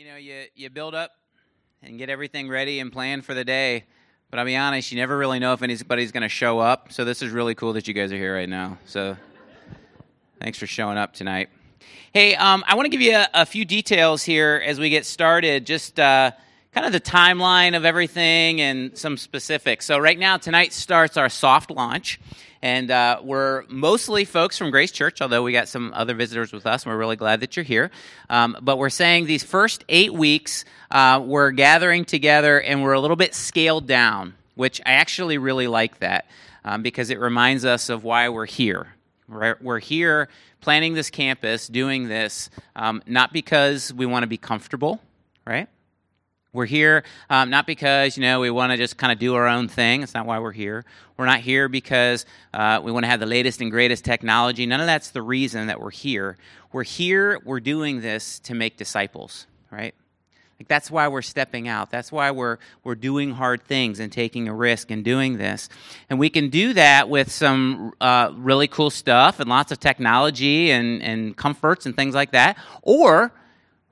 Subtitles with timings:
[0.00, 1.10] You know, you, you build up
[1.82, 3.84] and get everything ready and plan for the day.
[4.30, 6.90] But I'll be honest, you never really know if anybody's going to show up.
[6.90, 8.78] So this is really cool that you guys are here right now.
[8.86, 9.14] So
[10.40, 11.50] thanks for showing up tonight.
[12.14, 15.04] Hey, um, I want to give you a, a, few details here as we get
[15.04, 15.66] started.
[15.66, 16.30] Just uh,
[16.72, 19.84] kind of the timeline of everything and some specifics.
[19.84, 22.18] So right now, tonight starts our soft launch.
[22.62, 26.66] And uh, we're mostly folks from Grace Church, although we got some other visitors with
[26.66, 27.90] us, and we're really glad that you're here.
[28.28, 33.00] Um, but we're saying these first eight weeks, uh, we're gathering together and we're a
[33.00, 36.26] little bit scaled down, which I actually really like that
[36.64, 38.94] um, because it reminds us of why we're here.
[39.28, 40.28] We're here
[40.60, 45.00] planning this campus, doing this, um, not because we want to be comfortable,
[45.46, 45.68] right?
[46.52, 49.46] We're here um, not because you know we want to just kind of do our
[49.46, 50.02] own thing.
[50.02, 50.84] It's not why we're here.
[51.16, 54.66] We're not here because uh, we want to have the latest and greatest technology.
[54.66, 56.36] None of that's the reason that we're here.
[56.72, 57.38] We're here.
[57.44, 59.94] We're doing this to make disciples, right?
[60.58, 61.90] Like that's why we're stepping out.
[61.90, 65.68] That's why we're we're doing hard things and taking a risk and doing this.
[66.08, 70.72] And we can do that with some uh, really cool stuff and lots of technology
[70.72, 72.58] and and comforts and things like that.
[72.82, 73.32] Or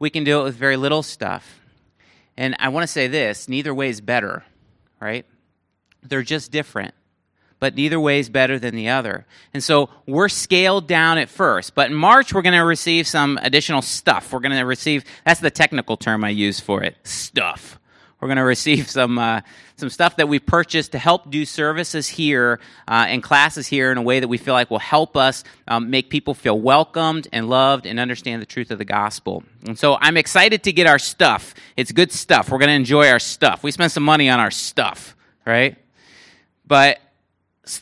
[0.00, 1.57] we can do it with very little stuff
[2.38, 4.44] and I want to say this neither way is better,
[5.00, 5.26] right?
[6.02, 6.94] They're just different.
[7.60, 9.26] But neither way is better than the other.
[9.52, 11.74] And so we're scaled down at first.
[11.74, 14.32] But in March, we're going to receive some additional stuff.
[14.32, 17.80] We're going to receive, that's the technical term I use for it stuff.
[18.20, 19.42] We're going to receive some, uh,
[19.76, 23.98] some stuff that we purchased to help do services here uh, and classes here in
[23.98, 27.48] a way that we feel like will help us um, make people feel welcomed and
[27.48, 29.44] loved and understand the truth of the gospel.
[29.66, 31.54] And so I'm excited to get our stuff.
[31.76, 32.50] It's good stuff.
[32.50, 33.62] We're going to enjoy our stuff.
[33.62, 35.76] We spent some money on our stuff, right?
[36.66, 36.98] But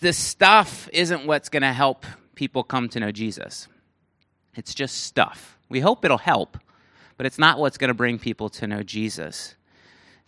[0.01, 3.69] this stuff isn't what's going to help people come to know Jesus.
[4.55, 5.57] It's just stuff.
[5.70, 6.59] We hope it'll help,
[7.17, 9.55] but it's not what's going to bring people to know Jesus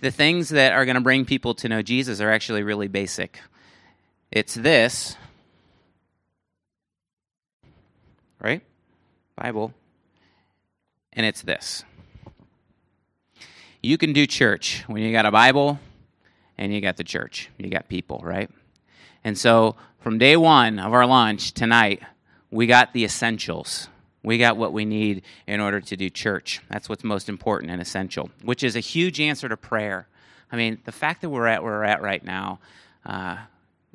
[0.00, 3.40] the things that are going to bring people to know Jesus are actually really basic.
[4.30, 5.16] It's this,
[8.40, 8.62] right?
[9.36, 9.72] Bible.
[11.12, 11.84] And it's this.
[13.82, 15.78] You can do church when you got a Bible
[16.56, 17.48] and you got the church.
[17.58, 18.50] You got people, right?
[19.24, 22.02] And so from day one of our launch tonight,
[22.50, 23.88] we got the essentials.
[24.22, 26.60] We got what we need in order to do church.
[26.68, 30.08] That's what's most important and essential, which is a huge answer to prayer.
[30.50, 32.58] I mean, the fact that we're at where we're at right now,
[33.06, 33.36] uh,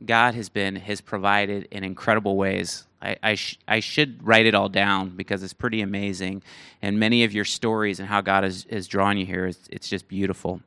[0.04, 2.86] God has been has provided in incredible ways.
[3.02, 6.42] I, I, sh- I, should write it all down because it's pretty amazing,
[6.82, 10.08] and many of your stories and how God has, has drawn you here it's just
[10.08, 10.62] beautiful.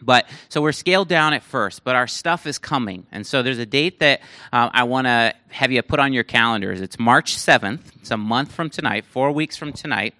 [0.00, 3.06] But so we're scaled down at first, but our stuff is coming.
[3.12, 4.20] And so there's a date that
[4.52, 6.80] uh, I want to have you put on your calendars.
[6.80, 7.80] It's March 7th.
[8.00, 10.14] It's a month from tonight, four weeks from tonight.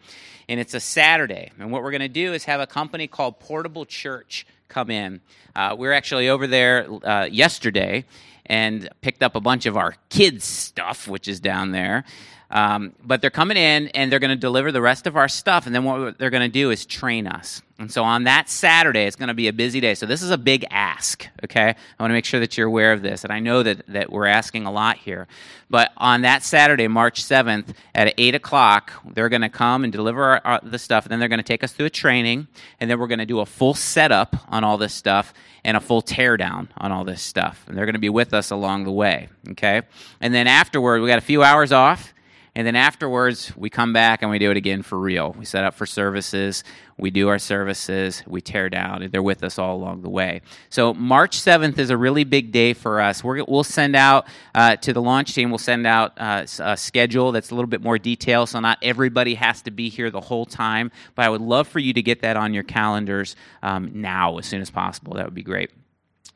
[0.48, 1.50] And it's a Saturday.
[1.58, 5.20] And what we're going to do is have a company called Portable Church come in.
[5.54, 8.04] Uh, we were actually over there uh, yesterday
[8.46, 12.04] and picked up a bunch of our kids' stuff, which is down there.
[12.50, 15.66] Um, but they're coming in and they're going to deliver the rest of our stuff.
[15.66, 17.60] And then what they're going to do is train us.
[17.78, 19.94] And so on that Saturday, it's going to be a busy day.
[19.94, 21.68] So this is a big ask, okay?
[21.68, 23.22] I want to make sure that you're aware of this.
[23.22, 25.26] And I know that, that we're asking a lot here.
[25.68, 30.24] But on that Saturday, March 7th, at 8 o'clock, they're going to come and deliver
[30.24, 31.04] our, our, the stuff.
[31.04, 32.46] And then they're going to take us through a training.
[32.80, 35.80] And then we're going to do a full setup on all this stuff and a
[35.80, 37.62] full teardown on all this stuff.
[37.68, 39.82] And they're going to be with us along the way, okay?
[40.22, 42.14] And then afterward, we got a few hours off
[42.56, 45.36] and then afterwards, we come back and we do it again for real.
[45.38, 46.64] We set up for services,
[46.96, 50.40] we do our services, we tear down, and they're with us all along the way.
[50.70, 53.22] So, March 7th is a really big day for us.
[53.22, 57.30] we will send out uh, to the launch team, we'll send out uh, a schedule
[57.30, 60.46] that's a little bit more detailed, so not everybody has to be here the whole
[60.46, 60.90] time.
[61.14, 64.46] But I would love for you to get that on your calendars um, now as
[64.46, 65.12] soon as possible.
[65.12, 65.72] That would be great.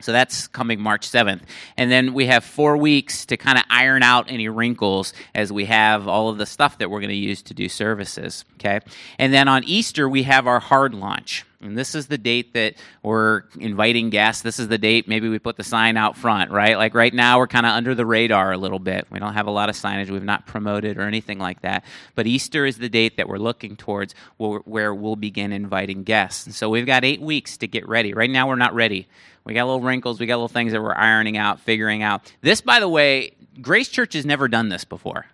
[0.01, 1.43] So that's coming March 7th.
[1.77, 5.67] And then we have four weeks to kind of iron out any wrinkles as we
[5.67, 8.45] have all of the stuff that we're going to use to do services.
[8.55, 8.81] Okay.
[9.19, 11.45] And then on Easter, we have our hard launch.
[11.63, 14.43] And this is the date that we're inviting guests.
[14.43, 16.79] This is the date maybe we put the sign out front, right?
[16.79, 19.07] Like right now, we're kind of under the radar a little bit.
[19.11, 20.11] We don't have a lot of signage.
[20.11, 21.85] We've not promoted or anything like that.
[22.15, 26.47] But Easter is the date that we're looking towards where we'll begin inviting guests.
[26.47, 28.15] And so we've got eight weeks to get ready.
[28.15, 29.07] Right now, we're not ready.
[29.45, 30.19] We got little wrinkles.
[30.19, 32.33] We got little things that we're ironing out, figuring out.
[32.41, 35.27] This, by the way, Grace Church has never done this before.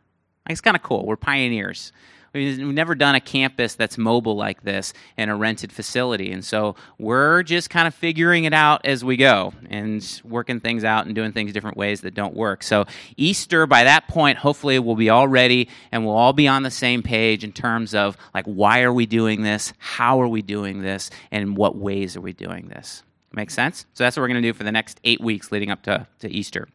[0.49, 1.07] It's kind of cool.
[1.07, 1.93] We're pioneers.
[2.37, 6.33] We've never done a campus that's mobile like this in a rented facility.
[6.33, 10.85] And so we're just kind of figuring it out as we go and working things
[10.85, 12.63] out and doing things different ways that don't work.
[12.63, 12.85] So
[13.17, 16.71] Easter, by that point, hopefully we'll be all ready and we'll all be on the
[16.71, 19.73] same page in terms of like, why are we doing this?
[19.79, 21.11] How are we doing this?
[21.31, 23.03] And what ways are we doing this?
[23.33, 23.87] Make sense?
[23.95, 26.07] So that's what we're going to do for the next eight weeks leading up to,
[26.21, 26.69] to Easter.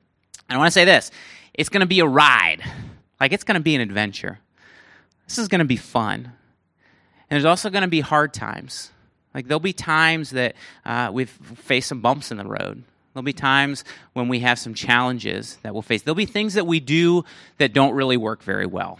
[0.49, 1.11] And I want to say this
[1.53, 2.63] it's going to be a ride.
[3.19, 4.39] Like, it's going to be an adventure.
[5.31, 6.25] This is going to be fun.
[6.25, 6.33] And
[7.29, 8.91] there's also going to be hard times.
[9.33, 10.55] Like, there'll be times that
[10.85, 12.83] uh, we've faced some bumps in the road.
[13.13, 16.01] There'll be times when we have some challenges that we'll face.
[16.01, 17.23] There'll be things that we do
[17.59, 18.99] that don't really work very well.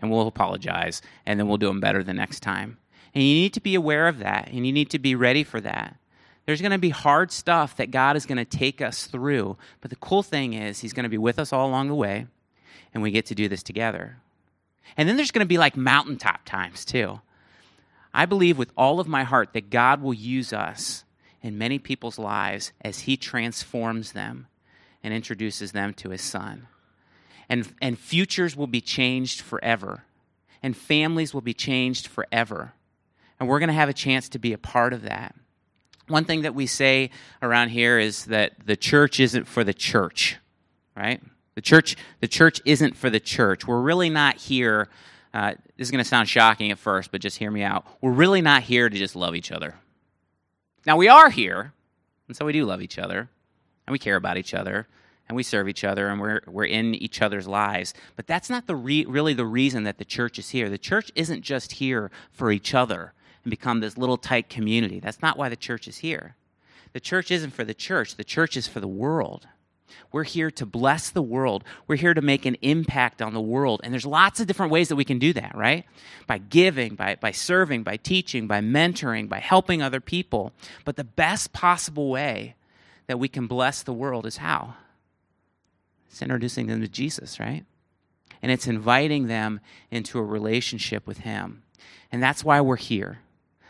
[0.00, 2.78] And we'll apologize, and then we'll do them better the next time.
[3.14, 5.60] And you need to be aware of that, and you need to be ready for
[5.60, 5.94] that.
[6.44, 9.56] There's going to be hard stuff that God is going to take us through.
[9.80, 12.26] But the cool thing is, He's going to be with us all along the way,
[12.92, 14.16] and we get to do this together.
[14.96, 17.20] And then there's going to be like mountaintop times, too.
[18.14, 21.04] I believe with all of my heart that God will use us
[21.40, 24.48] in many people's lives as He transforms them
[25.02, 26.68] and introduces them to His Son.
[27.48, 30.04] And, and futures will be changed forever,
[30.62, 32.74] and families will be changed forever.
[33.40, 35.34] And we're going to have a chance to be a part of that.
[36.08, 40.36] One thing that we say around here is that the church isn't for the church,
[40.96, 41.20] right?
[41.54, 43.66] The church, the church isn't for the church.
[43.66, 44.88] We're really not here.
[45.34, 47.86] Uh, this is going to sound shocking at first, but just hear me out.
[48.00, 49.74] We're really not here to just love each other.
[50.86, 51.72] Now, we are here,
[52.26, 53.28] and so we do love each other,
[53.86, 54.88] and we care about each other,
[55.28, 57.94] and we serve each other, and we're, we're in each other's lives.
[58.16, 60.68] But that's not the re- really the reason that the church is here.
[60.68, 63.12] The church isn't just here for each other
[63.44, 65.00] and become this little tight community.
[65.00, 66.36] That's not why the church is here.
[66.92, 69.46] The church isn't for the church, the church is for the world.
[70.10, 71.64] We're here to bless the world.
[71.86, 73.80] We're here to make an impact on the world.
[73.82, 75.84] And there's lots of different ways that we can do that, right?
[76.26, 80.52] By giving, by, by serving, by teaching, by mentoring, by helping other people.
[80.84, 82.54] But the best possible way
[83.06, 84.74] that we can bless the world is how?
[86.10, 87.64] It's introducing them to Jesus, right?
[88.42, 91.62] And it's inviting them into a relationship with Him.
[92.10, 93.20] And that's why we're here.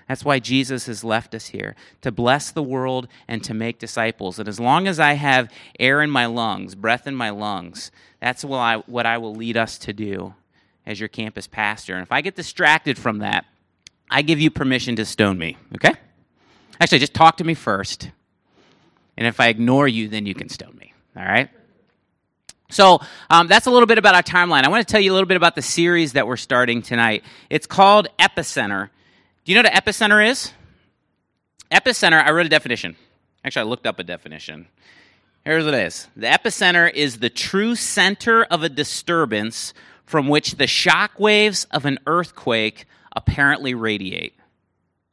[0.09, 4.39] That's why Jesus has left us here to bless the world and to make disciples.
[4.39, 7.91] And as long as I have air in my lungs, breath in my lungs,
[8.21, 10.35] that's what I, what I will lead us to do
[10.87, 11.95] as your campus pastor.
[11.95, 13.45] And if I get distracted from that,
[14.11, 15.95] I give you permission to stone me, okay?
[16.81, 18.11] Actually, just talk to me first.
[19.17, 21.49] And if I ignore you, then you can stone me, all right?
[22.71, 24.65] So um, that's a little bit about our timeline.
[24.65, 27.23] I want to tell you a little bit about the series that we're starting tonight.
[27.51, 28.89] It's called Epicenter
[29.45, 30.53] do you know what an epicenter is?
[31.71, 32.97] Epicenter, I wrote a definition.
[33.45, 34.69] Actually, I looked up a definition.
[35.45, 39.75] Here's what it is The epicenter is the true center of a disturbance
[40.05, 42.87] from which the shock waves of an earthquake
[43.17, 44.35] apparently radiate.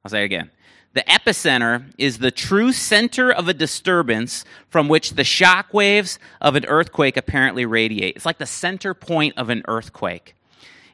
[0.04, 0.52] I'll say it again.
[0.94, 6.56] The epicenter is the true center of a disturbance from which the shock waves of
[6.56, 8.16] an earthquake apparently radiate.
[8.16, 10.36] It's like the center point of an earthquake.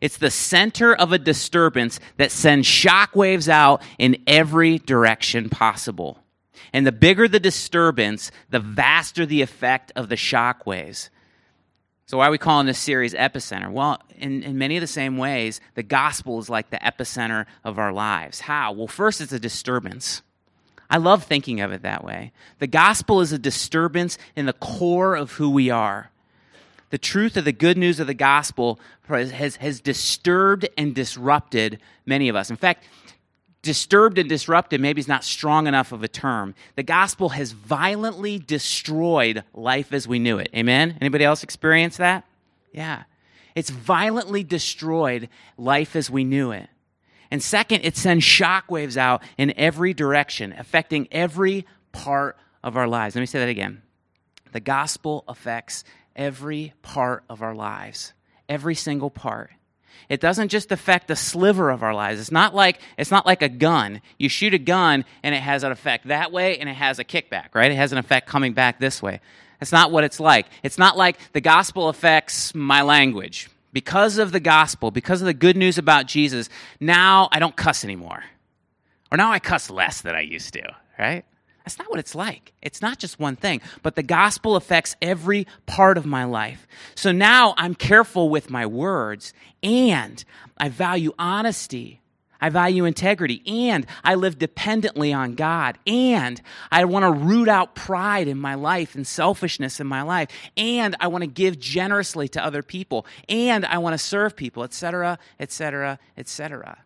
[0.02, 6.20] It's the center of a disturbance that sends shock waves out in every direction possible.
[6.74, 11.10] And the bigger the disturbance, the vaster the effect of the shock waves.
[12.08, 13.72] So, why are we calling this series Epicenter?
[13.72, 17.80] Well, in, in many of the same ways, the gospel is like the epicenter of
[17.80, 18.42] our lives.
[18.42, 18.74] How?
[18.74, 20.22] Well, first, it's a disturbance.
[20.88, 22.32] I love thinking of it that way.
[22.60, 26.12] The gospel is a disturbance in the core of who we are
[26.96, 32.30] the truth of the good news of the gospel has, has disturbed and disrupted many
[32.30, 32.50] of us.
[32.50, 32.86] In fact,
[33.62, 36.56] disturbed and disrupted maybe is not strong enough of a term.
[36.78, 40.48] The gospel has violently destroyed life as we knew it.
[40.56, 40.98] Amen?
[41.02, 42.24] Anybody else experience that?
[42.72, 43.04] Yeah.
[43.56, 46.70] It's violently destroyed life as we knew it.
[47.30, 53.16] And second, it sends shockwaves out in every direction, affecting every part of our lives.
[53.16, 53.82] Let me say that again.
[54.54, 55.84] The gospel affects
[56.16, 58.14] every part of our lives,
[58.48, 59.52] every single part.
[60.10, 62.20] It doesn't just affect a sliver of our lives.
[62.20, 64.02] It's not like it's not like a gun.
[64.20, 67.04] You shoot a gun and it has an effect that way and it has a
[67.04, 67.72] kickback, right?
[67.72, 69.20] It has an effect coming back this way.
[69.60, 70.48] That's not what it's like.
[70.64, 73.50] It's not like the gospel affects my language.
[73.74, 77.84] Because of the gospel, because of the good news about Jesus, now I don't cuss
[77.84, 78.24] anymore.
[79.12, 81.26] Or now I cuss less than I used to, right?
[81.66, 82.54] That's not what it's like.
[82.62, 86.68] It's not just one thing, but the gospel affects every part of my life.
[86.94, 90.24] So now I'm careful with my words and
[90.60, 92.02] I value honesty.
[92.40, 96.40] I value integrity and I live dependently on God and
[96.72, 100.96] I want to root out pride in my life and selfishness in my life and
[101.00, 105.18] I want to give generously to other people and I want to serve people, etc.,
[105.40, 106.78] etc., etc.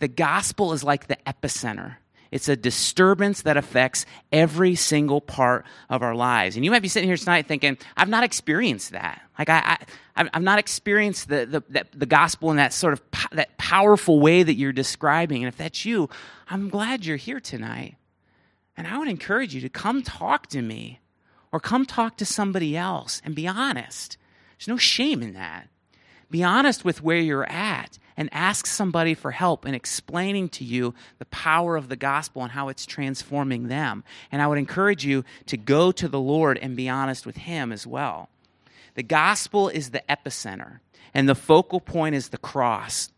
[0.00, 1.96] The gospel is like the epicenter.
[2.32, 6.56] It's a disturbance that affects every single part of our lives.
[6.56, 9.20] And you might be sitting here tonight thinking, I've not experienced that.
[9.38, 9.78] Like, I,
[10.16, 13.58] I, I've not experienced the, the, the, the gospel in that sort of po- that
[13.58, 15.44] powerful way that you're describing.
[15.44, 16.08] And if that's you,
[16.48, 17.96] I'm glad you're here tonight.
[18.78, 21.00] And I would encourage you to come talk to me
[21.52, 24.16] or come talk to somebody else and be honest.
[24.58, 25.68] There's no shame in that.
[26.32, 30.94] Be honest with where you're at and ask somebody for help in explaining to you
[31.18, 34.02] the power of the gospel and how it's transforming them.
[34.32, 37.70] And I would encourage you to go to the Lord and be honest with Him
[37.70, 38.30] as well.
[38.94, 40.80] The gospel is the epicenter,
[41.12, 43.10] and the focal point is the cross.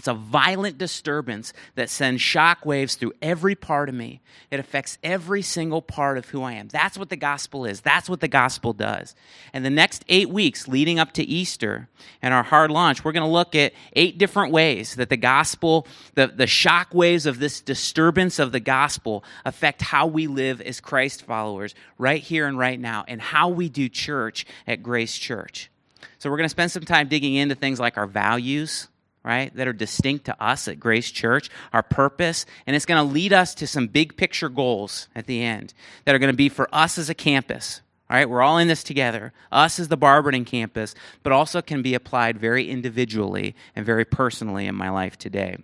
[0.00, 4.22] It's a violent disturbance that sends shock waves through every part of me.
[4.50, 6.68] It affects every single part of who I am.
[6.68, 7.82] That's what the gospel is.
[7.82, 9.14] That's what the gospel does.
[9.52, 11.90] And the next eight weeks leading up to Easter
[12.22, 15.86] and our hard launch, we're going to look at eight different ways that the gospel,
[16.14, 20.80] the, the shock waves of this disturbance of the gospel affect how we live as
[20.80, 25.70] Christ followers right here and right now and how we do church at Grace Church.
[26.16, 28.88] So we're going to spend some time digging into things like our values
[29.24, 33.12] right, that are distinct to us at Grace Church, our purpose, and it's going to
[33.12, 35.74] lead us to some big picture goals at the end
[36.04, 37.82] that are going to be for us as a campus.
[38.08, 39.32] All right, we're all in this together.
[39.52, 44.66] Us as the Barberton campus, but also can be applied very individually and very personally
[44.66, 45.58] in my life today.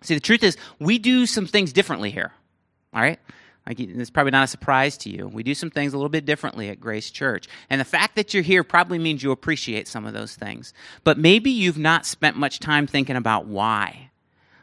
[0.00, 2.32] See, the truth is, we do some things differently here.
[2.94, 3.18] All right?
[3.66, 5.26] It's probably not a surprise to you.
[5.26, 7.48] We do some things a little bit differently at Grace Church.
[7.70, 10.74] And the fact that you're here probably means you appreciate some of those things.
[11.02, 14.10] But maybe you've not spent much time thinking about why.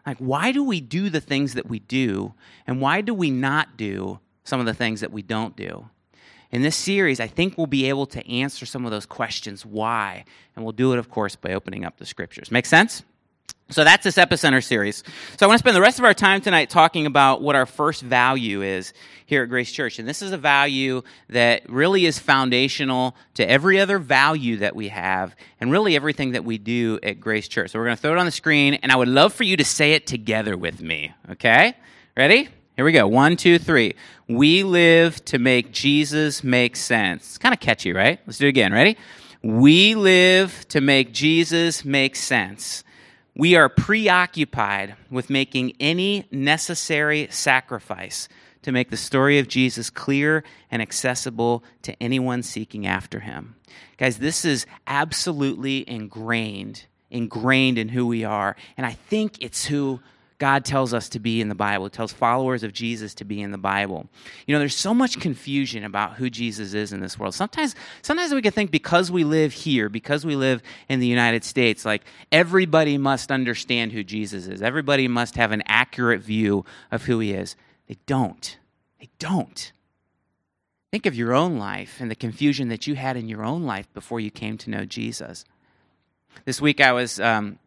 [0.05, 2.33] Like, why do we do the things that we do?
[2.67, 5.89] And why do we not do some of the things that we don't do?
[6.51, 10.25] In this series, I think we'll be able to answer some of those questions why.
[10.55, 12.51] And we'll do it, of course, by opening up the scriptures.
[12.51, 13.03] Make sense?
[13.71, 15.01] So that's this Epicenter series.
[15.37, 17.65] So I want to spend the rest of our time tonight talking about what our
[17.65, 18.91] first value is
[19.25, 19.97] here at Grace Church.
[19.97, 24.89] And this is a value that really is foundational to every other value that we
[24.89, 27.71] have and really everything that we do at Grace Church.
[27.71, 29.55] So we're going to throw it on the screen, and I would love for you
[29.55, 31.13] to say it together with me.
[31.29, 31.73] Okay?
[32.17, 32.49] Ready?
[32.75, 33.07] Here we go.
[33.07, 33.95] One, two, three.
[34.27, 37.23] We live to make Jesus make sense.
[37.23, 38.19] It's kind of catchy, right?
[38.27, 38.73] Let's do it again.
[38.73, 38.97] Ready?
[39.41, 42.83] We live to make Jesus make sense.
[43.35, 48.27] We are preoccupied with making any necessary sacrifice
[48.63, 53.55] to make the story of Jesus clear and accessible to anyone seeking after him.
[53.97, 58.55] Guys, this is absolutely ingrained, ingrained in who we are.
[58.77, 60.01] And I think it's who
[60.41, 61.87] God tells us to be in the Bible.
[61.87, 64.07] Tells followers of Jesus to be in the Bible.
[64.47, 67.35] You know, there's so much confusion about who Jesus is in this world.
[67.35, 71.43] Sometimes, sometimes we can think because we live here, because we live in the United
[71.43, 74.63] States, like everybody must understand who Jesus is.
[74.63, 77.55] Everybody must have an accurate view of who he is.
[77.87, 78.57] They don't.
[78.99, 79.71] They don't.
[80.89, 83.93] Think of your own life and the confusion that you had in your own life
[83.93, 85.45] before you came to know Jesus.
[86.45, 87.59] This week I was um,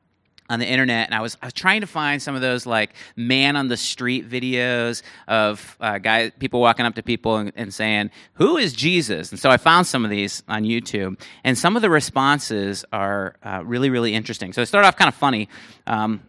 [0.50, 2.94] on the internet and I was, I was trying to find some of those like
[3.16, 7.72] man on the street videos of uh, guys people walking up to people and, and,
[7.72, 9.30] saying who is jesus?
[9.30, 13.36] And so i found some of these on youtube and some of the responses are
[13.42, 14.52] uh, really really interesting.
[14.52, 15.48] So it started off kind of funny
[15.86, 16.22] um,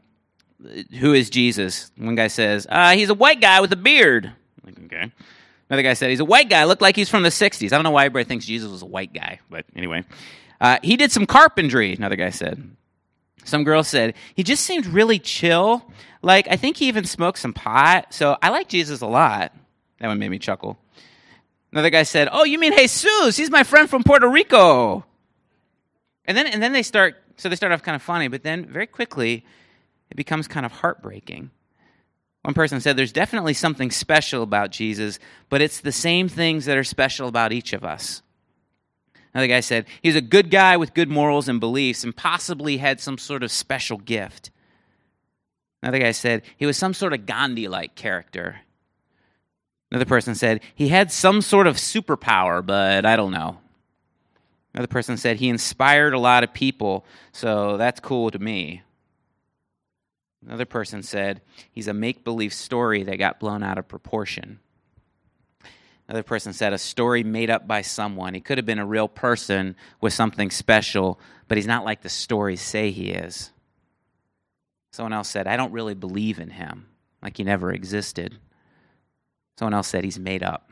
[1.00, 1.92] who is jesus?
[1.98, 4.32] One guy says uh, he's a white guy with a beard.
[4.66, 5.12] Like, okay.
[5.70, 6.64] Another guy said he's a white guy.
[6.64, 8.88] Looked like he's from the 60s i don't know why everybody thinks jesus was a
[8.88, 10.06] white guy but anyway.
[10.62, 12.76] Uh, he did some carpentry another guy said
[13.46, 15.86] some girl said, he just seemed really chill.
[16.22, 18.14] Like, I think he even smoked some pot.
[18.14, 19.54] So I like Jesus a lot.
[20.00, 20.78] That one made me chuckle.
[21.72, 23.38] Another guy said, Oh, you mean Jesus?
[23.38, 25.06] He's my friend from Puerto Rico.
[26.26, 28.66] And then, and then they start, so they start off kind of funny, but then
[28.66, 29.46] very quickly
[30.10, 31.52] it becomes kind of heartbreaking.
[32.42, 36.78] One person said, There's definitely something special about Jesus, but it's the same things that
[36.78, 38.22] are special about each of us.
[39.36, 42.78] Another guy said, he was a good guy with good morals and beliefs and possibly
[42.78, 44.50] had some sort of special gift.
[45.84, 48.62] Another guy said, he was some sort of Gandhi like character.
[49.92, 53.60] Another person said, he had some sort of superpower, but I don't know.
[54.74, 58.84] Another person said, he inspired a lot of people, so that's cool to me.
[60.46, 64.60] Another person said, he's a make believe story that got blown out of proportion.
[66.08, 68.36] Another person said, a story made up by someone.
[68.36, 72.10] He could have been a real person with something special, but he's not like the
[72.10, 73.52] stories say he is.
[74.92, 76.88] Someone else said, I don't really believe in him,
[77.24, 78.38] like he never existed.
[79.58, 80.70] Someone else said, he's made up.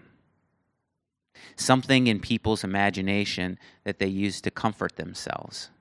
[1.55, 5.71] Something in people's imagination that they use to comfort themselves.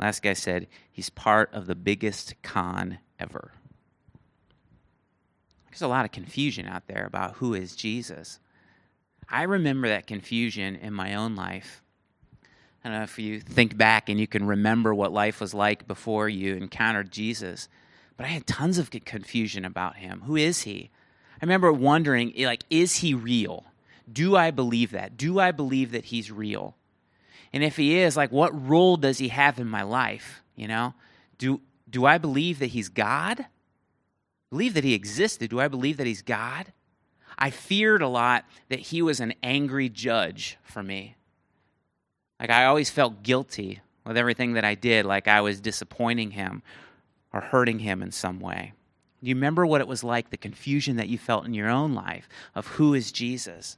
[0.00, 3.52] Last guy said, he's part of the biggest con ever.
[5.74, 8.38] There's a lot of confusion out there about who is Jesus.
[9.28, 11.82] I remember that confusion in my own life.
[12.84, 15.88] I don't know if you think back and you can remember what life was like
[15.88, 17.68] before you encountered Jesus,
[18.16, 20.22] but I had tons of confusion about him.
[20.26, 20.90] Who is he?
[21.42, 23.64] I remember wondering, eh, like, is he real?
[24.12, 25.16] Do I believe that?
[25.16, 26.76] Do I believe that he's real?
[27.52, 30.44] And if he is, like, what role does he have in my life?
[30.54, 30.94] You know,
[31.36, 33.46] do do I believe that he's God?
[34.54, 35.50] Believe that he existed.
[35.50, 36.72] Do I believe that he's God?
[37.36, 41.16] I feared a lot that he was an angry judge for me.
[42.38, 46.62] Like I always felt guilty with everything that I did, like I was disappointing him
[47.32, 48.74] or hurting him in some way.
[49.24, 51.92] Do you remember what it was like, the confusion that you felt in your own
[51.92, 53.76] life of who is Jesus?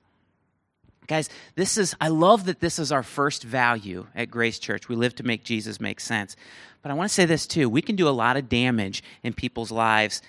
[1.06, 4.90] Guys, this is, I love that this is our first value at Grace Church.
[4.90, 6.37] We live to make Jesus make sense.
[6.83, 9.33] But I want to say this too we can do a lot of damage in
[9.33, 10.21] people's lives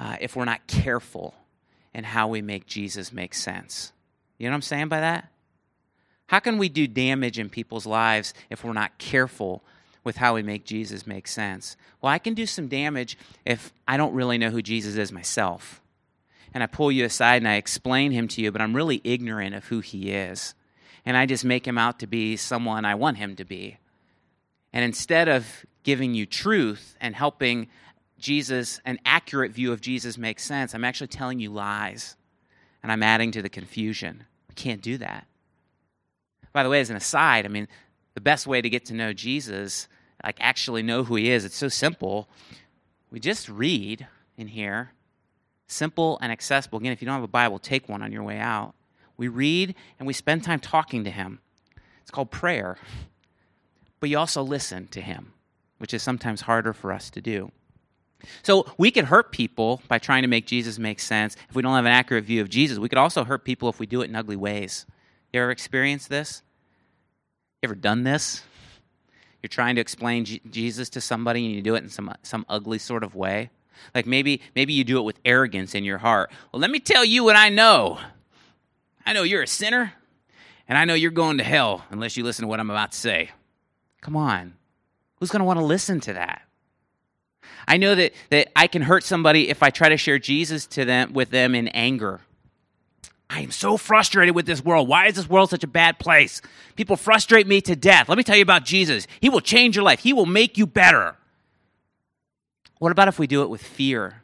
[0.00, 1.34] uh, if we're not careful
[1.94, 3.92] in how we make Jesus make sense.
[4.38, 5.28] You know what I'm saying by that?
[6.26, 9.62] How can we do damage in people's lives if we're not careful
[10.02, 11.76] with how we make Jesus make sense?
[12.00, 15.82] Well, I can do some damage if I don't really know who Jesus is myself.
[16.54, 19.54] And I pull you aside and I explain him to you, but I'm really ignorant
[19.54, 20.54] of who he is.
[21.04, 23.78] And I just make him out to be someone I want him to be.
[24.72, 27.68] And instead of giving you truth and helping
[28.20, 32.16] Jesus, an accurate view of Jesus makes sense, I'm actually telling you lies.
[32.82, 34.24] And I'm adding to the confusion.
[34.48, 35.26] We can't do that.
[36.52, 37.68] By the way, as an aside, I mean,
[38.14, 39.86] the best way to get to know Jesus,
[40.24, 42.28] like actually know who he is, it's so simple.
[43.10, 44.92] We just read in here,
[45.66, 46.78] simple and accessible.
[46.78, 48.74] Again, if you don't have a Bible, take one on your way out.
[49.16, 51.40] We read and we spend time talking to him.
[52.00, 52.78] It's called prayer.
[54.00, 55.34] But you also listen to him,
[55.78, 57.52] which is sometimes harder for us to do.
[58.42, 61.74] So we could hurt people by trying to make Jesus make sense if we don't
[61.74, 62.78] have an accurate view of Jesus.
[62.78, 64.86] We could also hurt people if we do it in ugly ways.
[65.32, 66.42] You ever experienced this?
[67.62, 68.42] You ever done this?
[69.42, 72.44] You're trying to explain G- Jesus to somebody and you do it in some some
[72.48, 73.50] ugly sort of way.
[73.94, 76.30] Like maybe maybe you do it with arrogance in your heart.
[76.52, 77.98] Well, let me tell you what I know.
[79.06, 79.94] I know you're a sinner,
[80.68, 82.98] and I know you're going to hell unless you listen to what I'm about to
[82.98, 83.30] say.
[84.02, 84.54] Come on.
[85.18, 86.42] Who's going to want to listen to that?
[87.66, 90.84] I know that, that I can hurt somebody if I try to share Jesus to
[90.84, 92.20] them with them in anger.
[93.28, 94.88] I am so frustrated with this world.
[94.88, 96.42] Why is this world such a bad place?
[96.74, 98.08] People frustrate me to death.
[98.08, 99.06] Let me tell you about Jesus.
[99.20, 101.16] He will change your life, He will make you better.
[102.78, 104.22] What about if we do it with fear?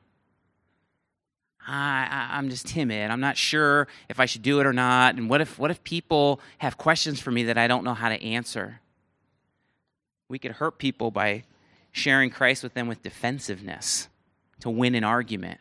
[1.69, 3.11] I, I, am just timid.
[3.11, 5.17] I'm not sure if I should do it or not.
[5.17, 8.09] And what if, what if people have questions for me that I don't know how
[8.09, 8.81] to answer?
[10.29, 11.43] We could hurt people by
[11.97, 14.09] sharing Christ with them with defensiveness
[14.61, 15.59] to win an argument.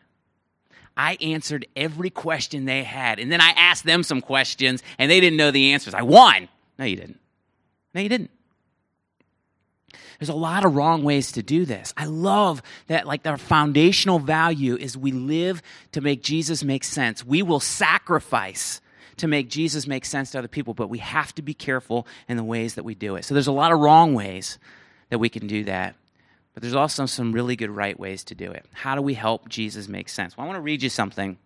[0.96, 3.18] I answered every question they had.
[3.18, 5.94] And then I asked them some questions and they didn't know the answers.
[5.94, 6.48] I won.
[6.78, 7.20] No, you didn't.
[7.94, 8.30] No, you didn't.
[10.18, 11.92] There's a lot of wrong ways to do this.
[11.96, 17.24] I love that, like, our foundational value is we live to make Jesus make sense.
[17.24, 18.80] We will sacrifice
[19.18, 22.38] to make Jesus make sense to other people, but we have to be careful in
[22.38, 23.26] the ways that we do it.
[23.26, 24.58] So there's a lot of wrong ways
[25.10, 25.96] that we can do that.
[26.56, 28.64] But there's also some really good right ways to do it.
[28.72, 30.38] How do we help Jesus make sense?
[30.38, 31.36] Well, I want to read you something.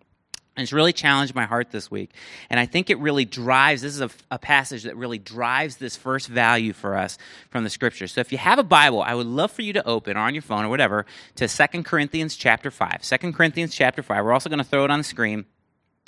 [0.55, 2.11] And it's really challenged my heart this week.
[2.49, 5.97] And I think it really drives, this is a, a, passage that really drives this
[5.97, 7.17] first value for us
[7.49, 8.13] from the scriptures.
[8.13, 10.33] So if you have a Bible, I would love for you to open or on
[10.33, 13.01] your phone or whatever to Second Corinthians chapter 5.
[13.01, 14.23] 2 Corinthians chapter 5.
[14.23, 15.43] We're also going to throw it on the screen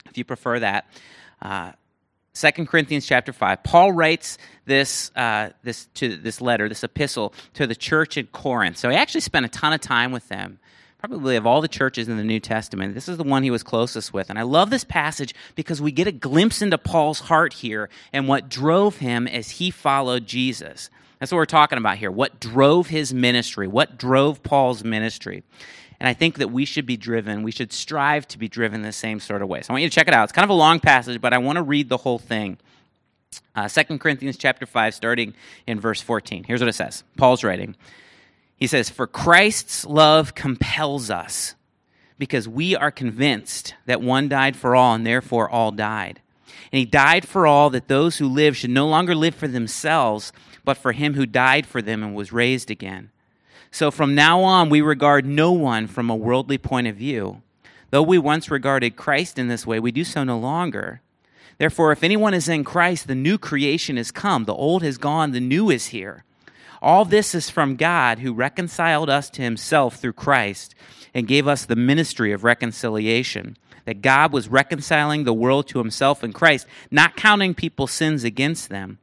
[0.06, 0.86] if you prefer that.
[1.42, 1.74] Uh,
[2.34, 3.64] 2 Corinthians chapter 5.
[3.64, 8.78] Paul writes this, uh, this, to this letter, this epistle to the church in Corinth.
[8.78, 10.60] So he actually spent a ton of time with them.
[10.98, 13.62] Probably of all the churches in the New Testament, this is the one he was
[13.62, 14.30] closest with.
[14.30, 18.28] And I love this passage because we get a glimpse into Paul's heart here and
[18.28, 20.90] what drove him as he followed Jesus.
[21.20, 22.10] That's what we're talking about here.
[22.10, 23.68] What drove his ministry?
[23.68, 25.44] What drove Paul's ministry?
[26.04, 28.92] And I think that we should be driven, we should strive to be driven the
[28.92, 29.62] same sort of way.
[29.62, 30.26] So I want you to check it out.
[30.26, 32.58] It's kind of a long passage, but I want to read the whole thing.
[33.56, 35.34] Uh, 2 Corinthians chapter 5, starting
[35.66, 36.44] in verse 14.
[36.44, 37.78] Here's what it says Paul's writing.
[38.58, 41.56] He says, For Christ's love compels us,
[42.18, 46.20] because we are convinced that one died for all, and therefore all died.
[46.74, 50.34] And he died for all that those who live should no longer live for themselves,
[50.66, 53.10] but for him who died for them and was raised again.
[53.74, 57.42] So from now on, we regard no one from a worldly point of view.
[57.90, 61.02] Though we once regarded Christ in this way, we do so no longer.
[61.58, 64.46] Therefore, if anyone is in Christ, the new creation has come.
[64.46, 66.24] The old has gone, the new is here.
[66.84, 70.76] All this is from God who reconciled us to himself through Christ
[71.12, 73.58] and gave us the ministry of reconciliation.
[73.86, 78.70] That God was reconciling the world to himself in Christ, not counting people's sins against
[78.70, 79.00] them.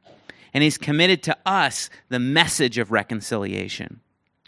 [0.53, 3.99] And he's committed to us the message of reconciliation.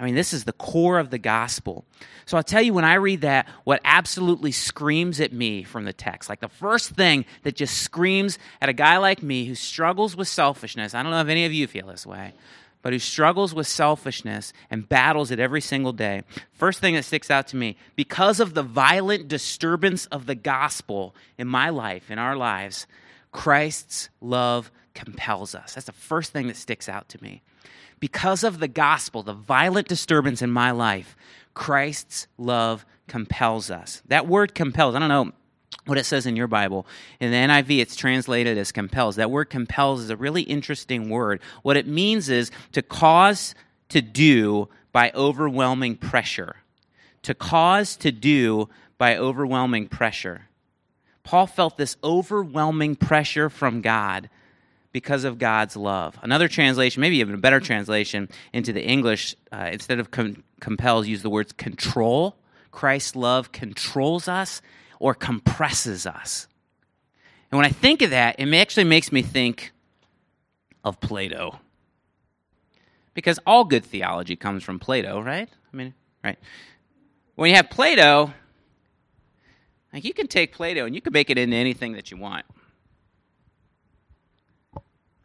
[0.00, 1.84] I mean, this is the core of the gospel.
[2.24, 5.92] So I'll tell you, when I read that, what absolutely screams at me from the
[5.92, 10.16] text, like the first thing that just screams at a guy like me who struggles
[10.16, 12.32] with selfishness, I don't know if any of you feel this way,
[12.80, 16.22] but who struggles with selfishness and battles it every single day,
[16.54, 21.14] first thing that sticks out to me, because of the violent disturbance of the gospel
[21.36, 22.86] in my life, in our lives,
[23.32, 25.74] Christ's love compels us.
[25.74, 27.42] That's the first thing that sticks out to me
[28.00, 31.16] because of the gospel, the violent disturbance in my life,
[31.54, 34.02] Christ's love compels us.
[34.08, 35.32] That word compels, I don't know
[35.86, 36.86] what it says in your Bible.
[37.20, 39.16] In the NIV, it's translated as compels.
[39.16, 41.40] That word compels is a really interesting word.
[41.62, 43.54] What it means is to cause
[43.90, 46.56] to do by overwhelming pressure.
[47.22, 50.46] To cause to do by overwhelming pressure.
[51.22, 54.30] Paul felt this overwhelming pressure from God
[54.92, 56.18] because of God's love.
[56.22, 61.06] Another translation, maybe even a better translation into the English, uh, instead of com- compels,
[61.06, 62.36] use the words control.
[62.70, 64.62] Christ's love controls us
[64.98, 66.46] or compresses us.
[67.50, 69.72] And when I think of that, it actually makes me think
[70.84, 71.58] of Play-Doh.
[73.14, 75.48] Because all good theology comes from Play-Doh, right?
[75.72, 76.38] I mean, right.
[77.34, 78.32] When you have Play-Doh,
[79.92, 82.46] like you can take Play-Doh and you can make it into anything that you want.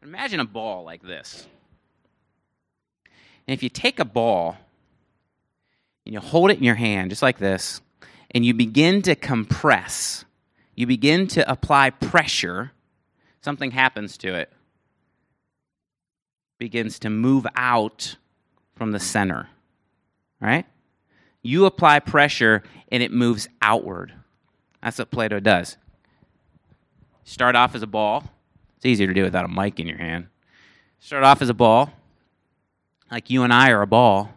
[0.05, 1.47] Imagine a ball like this.
[3.47, 4.55] And if you take a ball
[6.05, 7.81] and you hold it in your hand just like this,
[8.29, 10.23] and you begin to compress,
[10.75, 12.71] you begin to apply pressure,
[13.41, 14.53] something happens to it.
[16.59, 18.15] Begins to move out
[18.75, 19.49] from the center.
[20.39, 20.67] Right?
[21.41, 24.13] You apply pressure and it moves outward.
[24.83, 25.77] That's what Play-Doh does.
[27.23, 28.34] Start off as a ball,
[28.85, 30.27] it's easier to do without a mic in your hand.
[30.99, 31.91] Start off as a ball,
[33.09, 34.31] like you and I are a ball,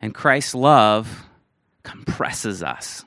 [0.00, 1.24] and Christ's love
[1.84, 3.04] compresses us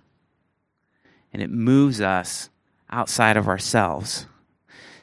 [1.34, 2.50] and it moves us
[2.90, 4.26] outside of ourselves.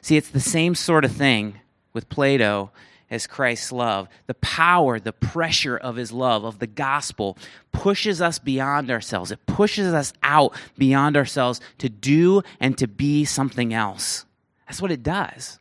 [0.01, 1.59] See, it's the same sort of thing
[1.93, 2.71] with Play-Doh
[3.11, 4.07] as Christ's love.
[4.25, 7.37] The power, the pressure of his love, of the gospel,
[7.71, 9.31] pushes us beyond ourselves.
[9.31, 14.25] It pushes us out beyond ourselves to do and to be something else.
[14.69, 15.57] That's what it does.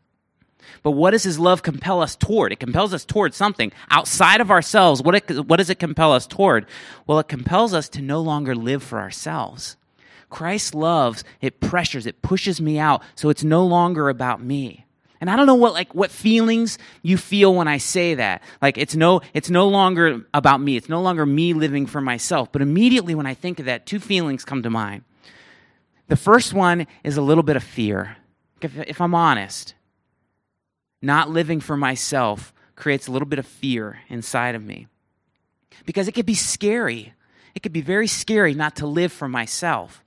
[0.82, 2.52] But what does his love compel us toward?
[2.52, 5.02] It compels us toward something outside of ourselves.
[5.02, 6.66] What, it, what does it compel us toward?
[7.06, 9.78] Well, it compels us to no longer live for ourselves.
[10.28, 14.84] Christ loves, it pressures, it pushes me out, so it's no longer about me.
[15.22, 18.42] And I don't know what like what feelings you feel when I say that.
[18.60, 20.76] Like it's no it's no longer about me.
[20.76, 22.52] It's no longer me living for myself.
[22.52, 25.02] But immediately when I think of that, two feelings come to mind.
[26.06, 28.17] The first one is a little bit of fear
[28.64, 29.74] if, if I'm honest,
[31.00, 34.86] not living for myself creates a little bit of fear inside of me.
[35.84, 37.12] Because it could be scary.
[37.54, 40.04] It could be very scary not to live for myself.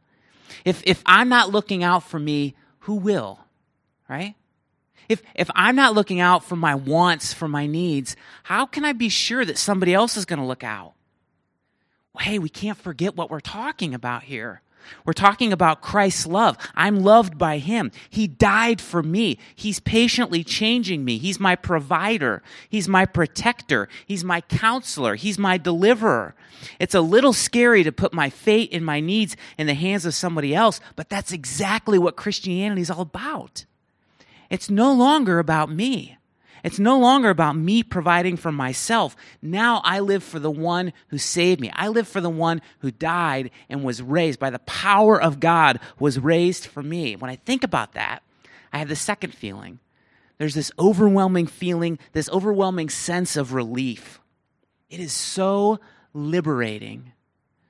[0.65, 3.39] If, if I'm not looking out for me, who will?
[4.09, 4.35] Right?
[5.09, 8.93] If, if I'm not looking out for my wants, for my needs, how can I
[8.93, 10.93] be sure that somebody else is going to look out?
[12.13, 14.61] Well, hey, we can't forget what we're talking about here.
[15.05, 16.57] We're talking about Christ's love.
[16.75, 17.91] I'm loved by Him.
[18.09, 19.37] He died for me.
[19.55, 21.17] He's patiently changing me.
[21.17, 22.41] He's my provider.
[22.69, 23.89] He's my protector.
[24.05, 25.15] He's my counselor.
[25.15, 26.35] He's my deliverer.
[26.79, 30.13] It's a little scary to put my fate and my needs in the hands of
[30.13, 33.65] somebody else, but that's exactly what Christianity is all about.
[34.49, 36.17] It's no longer about me.
[36.63, 39.15] It's no longer about me providing for myself.
[39.41, 41.71] Now I live for the one who saved me.
[41.73, 45.79] I live for the one who died and was raised by the power of God
[45.99, 47.15] was raised for me.
[47.15, 48.21] When I think about that,
[48.71, 49.79] I have the second feeling.
[50.37, 54.19] There's this overwhelming feeling, this overwhelming sense of relief.
[54.89, 55.79] It is so
[56.13, 57.13] liberating,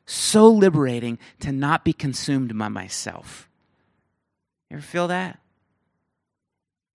[0.06, 3.50] so liberating to not be consumed by myself.
[4.70, 5.40] You ever feel that?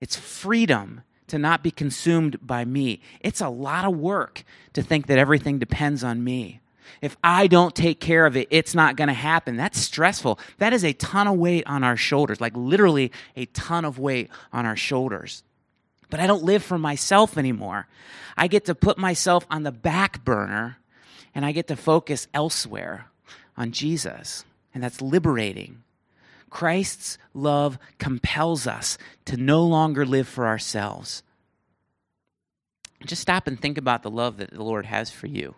[0.00, 3.00] It's freedom to not be consumed by me.
[3.20, 6.60] It's a lot of work to think that everything depends on me.
[7.02, 9.56] If I don't take care of it, it's not going to happen.
[9.56, 10.38] That's stressful.
[10.58, 14.30] That is a ton of weight on our shoulders, like literally a ton of weight
[14.52, 15.42] on our shoulders.
[16.08, 17.88] But I don't live for myself anymore.
[18.36, 20.78] I get to put myself on the back burner
[21.34, 23.06] and I get to focus elsewhere
[23.56, 24.44] on Jesus.
[24.72, 25.82] And that's liberating.
[26.56, 31.22] Christ's love compels us to no longer live for ourselves.
[33.04, 35.54] Just stop and think about the love that the Lord has for you.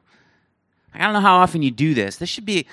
[0.93, 2.17] I don't know how often you do this.
[2.17, 2.67] This should be,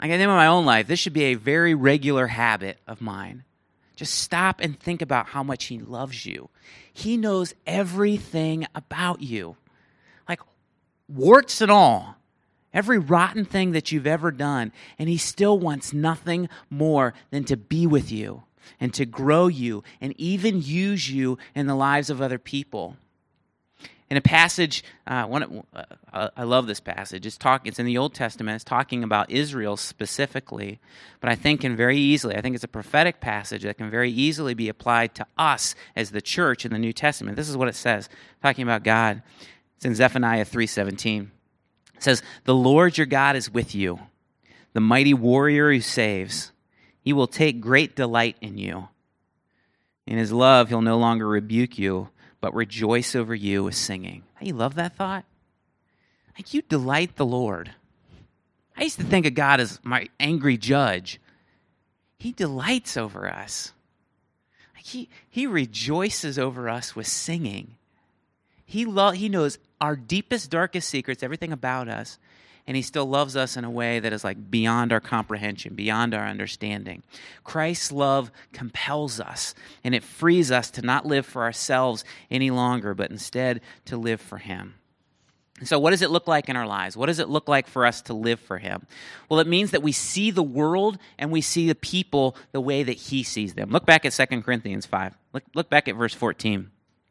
[0.00, 3.44] I get in my own life, this should be a very regular habit of mine.
[3.94, 6.48] Just stop and think about how much He loves you.
[6.92, 9.56] He knows everything about you,
[10.28, 10.40] like
[11.06, 12.16] warts and all,
[12.72, 14.72] every rotten thing that you've ever done.
[14.98, 18.42] And He still wants nothing more than to be with you
[18.78, 22.96] and to grow you and even use you in the lives of other people
[24.10, 25.62] in a passage, uh, one,
[26.12, 27.24] uh, I love this passage.
[27.24, 28.56] It's talk, It's in the Old Testament.
[28.56, 30.80] It's talking about Israel specifically,
[31.20, 32.34] but I think can very easily.
[32.34, 36.10] I think it's a prophetic passage that can very easily be applied to us as
[36.10, 37.36] the church in the New Testament.
[37.36, 38.08] This is what it says,
[38.42, 39.22] talking about God.
[39.76, 41.30] It's in Zephaniah three seventeen.
[42.00, 44.00] It says, "The Lord your God is with you,
[44.72, 46.50] the mighty warrior who saves.
[47.02, 48.88] He will take great delight in you.
[50.06, 52.08] In His love, He'll no longer rebuke you."
[52.40, 54.22] but rejoice over you with singing.
[54.40, 55.24] You love that thought?
[56.36, 57.72] Like you delight the Lord.
[58.76, 61.20] I used to think of God as my angry judge.
[62.18, 63.72] He delights over us.
[64.74, 67.76] Like he, he rejoices over us with singing.
[68.64, 72.18] He, lo- he knows our deepest, darkest secrets, everything about us,
[72.66, 76.14] and he still loves us in a way that is like beyond our comprehension, beyond
[76.14, 77.02] our understanding.
[77.42, 82.94] Christ's love compels us, and it frees us to not live for ourselves any longer,
[82.94, 84.74] but instead to live for him.
[85.62, 86.96] So, what does it look like in our lives?
[86.96, 88.86] What does it look like for us to live for Him?
[89.28, 92.82] Well, it means that we see the world and we see the people the way
[92.82, 93.70] that He sees them.
[93.70, 95.18] Look back at 2 Corinthians 5.
[95.34, 96.70] Look, look back at verse 14.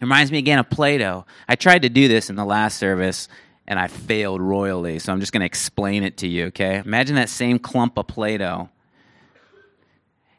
[0.00, 1.24] Reminds me again of Play-Doh.
[1.48, 3.28] I tried to do this in the last service
[3.66, 6.82] and I failed royally, so I'm just going to explain it to you, okay?
[6.84, 8.68] Imagine that same clump of Play-Doh.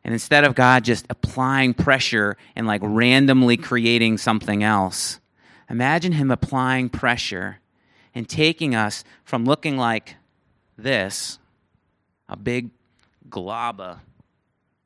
[0.03, 5.19] And instead of God just applying pressure and like randomly creating something else,
[5.69, 7.57] imagine Him applying pressure
[8.13, 10.17] and taking us from looking like
[10.77, 11.39] this,
[12.29, 12.69] a big
[13.29, 13.81] glob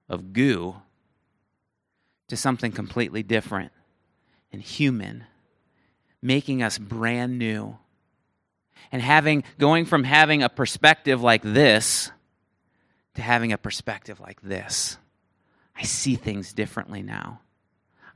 [0.07, 0.77] of goo,
[2.29, 3.71] to something completely different
[4.51, 5.25] and human,
[6.21, 7.77] making us brand new.
[8.91, 12.11] And having going from having a perspective like this
[13.15, 14.97] to having a perspective like this.
[15.75, 17.41] I see things differently now.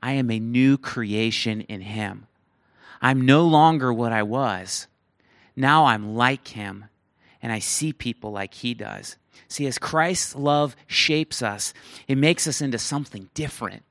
[0.01, 2.27] I am a new creation in him.
[3.01, 4.87] I'm no longer what I was.
[5.55, 6.85] Now I'm like him,
[7.41, 9.17] and I see people like he does.
[9.47, 11.73] See, as Christ's love shapes us,
[12.07, 13.83] it makes us into something different.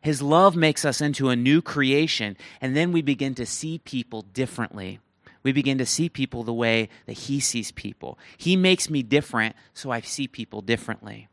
[0.00, 4.22] His love makes us into a new creation, and then we begin to see people
[4.22, 5.00] differently.
[5.42, 8.18] We begin to see people the way that He sees people.
[8.36, 11.28] He makes me different, so I see people differently.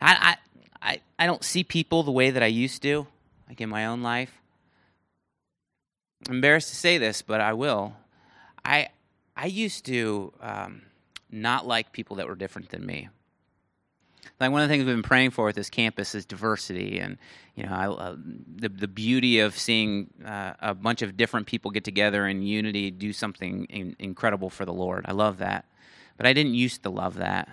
[0.00, 0.36] I,
[0.82, 3.06] I, I, I don't see people the way that I used to,
[3.48, 4.32] like in my own life.
[6.28, 7.94] I'm embarrassed to say this, but I will.
[8.64, 8.88] I,
[9.36, 10.82] I used to um,
[11.30, 13.08] not like people that were different than me
[14.40, 17.18] like one of the things we've been praying for at this campus is diversity, and
[17.54, 18.16] you know, I, uh,
[18.56, 22.90] the the beauty of seeing uh, a bunch of different people get together in unity,
[22.90, 25.04] do something in, incredible for the Lord.
[25.06, 25.66] I love that,
[26.16, 27.48] but I didn't used to love that.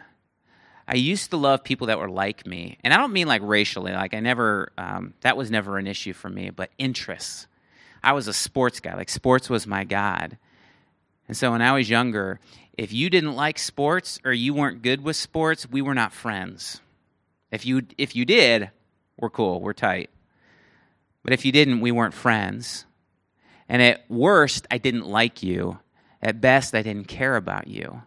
[0.87, 3.91] I used to love people that were like me, and I don't mean like racially.
[3.91, 6.49] Like I never, um, that was never an issue for me.
[6.49, 7.47] But interests.
[8.03, 8.95] I was a sports guy.
[8.95, 10.37] Like sports was my god.
[11.27, 12.39] And so when I was younger,
[12.77, 16.79] if you didn't like sports or you weren't good with sports, we were not friends.
[17.51, 18.69] If you if you did,
[19.17, 20.09] we're cool, we're tight.
[21.23, 22.85] But if you didn't, we weren't friends.
[23.67, 25.79] And at worst, I didn't like you.
[26.21, 28.01] At best, I didn't care about you.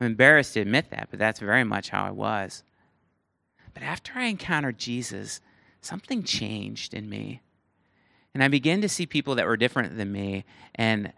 [0.00, 2.62] I'm embarrassed to admit that, but that's very much how I was.
[3.72, 5.40] But after I encountered Jesus,
[5.80, 7.40] something changed in me.
[8.34, 10.44] And I began to see people that were different than me.
[10.74, 11.12] And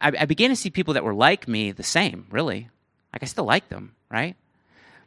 [0.00, 2.68] I, I began to see people that were like me the same, really.
[3.12, 4.36] Like I still like them, right?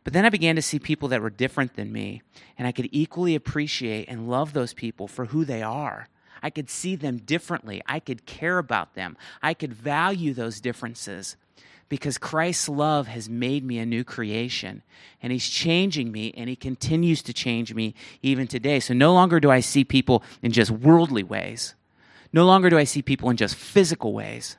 [0.04, 2.22] But then I began to see people that were different than me,
[2.58, 6.08] and I could equally appreciate and love those people for who they are.
[6.42, 7.82] I could see them differently.
[7.86, 9.18] I could care about them.
[9.42, 11.36] I could value those differences
[11.90, 14.84] because Christ's love has made me a new creation
[15.22, 18.80] and He's changing me and He continues to change me even today.
[18.80, 21.76] So no longer do I see people in just worldly ways,
[22.32, 24.56] no longer do I see people in just physical ways.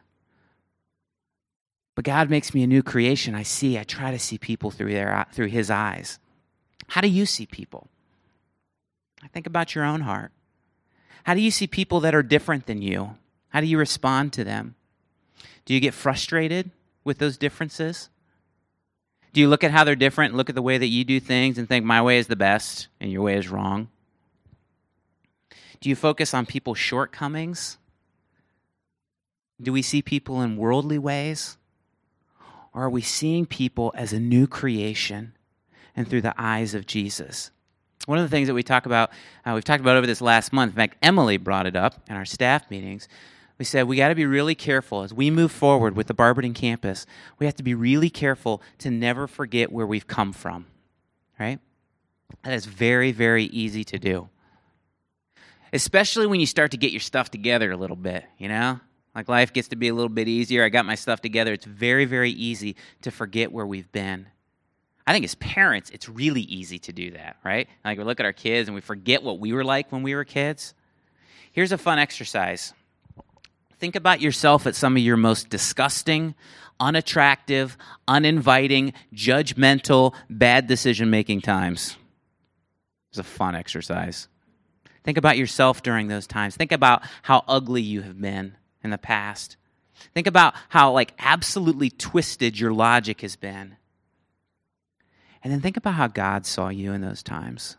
[1.94, 3.34] But God makes me a new creation.
[3.34, 6.18] I see, I try to see people through, their, through His eyes.
[6.88, 7.88] How do you see people?
[9.22, 10.32] I think about your own heart.
[11.24, 13.16] How do you see people that are different than you?
[13.50, 14.74] How do you respond to them?
[15.64, 16.70] Do you get frustrated
[17.04, 18.08] with those differences?
[19.32, 21.58] Do you look at how they're different, look at the way that you do things,
[21.58, 23.88] and think, my way is the best and your way is wrong?
[25.80, 27.78] Do you focus on people's shortcomings?
[29.62, 31.56] Do we see people in worldly ways?
[32.72, 35.34] Or are we seeing people as a new creation
[35.96, 37.50] and through the eyes of Jesus?
[38.06, 39.10] One of the things that we talk about,
[39.44, 42.16] uh, we've talked about over this last month, in fact, Emily brought it up in
[42.16, 43.08] our staff meetings.
[43.58, 46.54] We said we got to be really careful as we move forward with the Barberton
[46.54, 47.04] campus.
[47.38, 50.66] We have to be really careful to never forget where we've come from,
[51.38, 51.58] right?
[52.42, 54.30] That is very, very easy to do.
[55.72, 58.80] Especially when you start to get your stuff together a little bit, you know?
[59.14, 60.64] Like life gets to be a little bit easier.
[60.64, 61.52] I got my stuff together.
[61.52, 64.26] It's very, very easy to forget where we've been.
[65.06, 67.68] I think as parents, it's really easy to do that, right?
[67.84, 70.14] Like we look at our kids and we forget what we were like when we
[70.14, 70.74] were kids.
[71.50, 72.72] Here's a fun exercise.
[73.78, 76.36] Think about yourself at some of your most disgusting,
[76.78, 81.96] unattractive, uninviting, judgmental, bad decision making times.
[83.08, 84.28] It's a fun exercise.
[85.02, 86.54] Think about yourself during those times.
[86.54, 89.56] Think about how ugly you have been in the past.
[90.14, 93.76] Think about how like absolutely twisted your logic has been.
[95.42, 97.76] And then think about how God saw you in those times.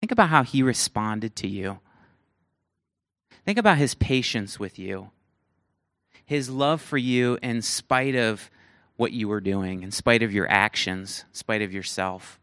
[0.00, 1.78] Think about how he responded to you.
[3.44, 5.10] Think about his patience with you,
[6.24, 8.50] his love for you in spite of
[8.96, 12.38] what you were doing, in spite of your actions, in spite of yourself.